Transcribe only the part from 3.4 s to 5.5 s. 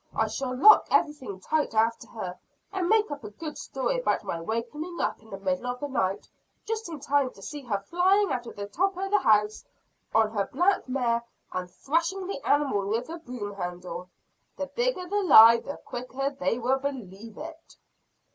story about my wakening up in the